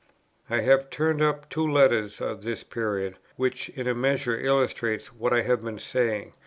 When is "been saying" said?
5.63-6.33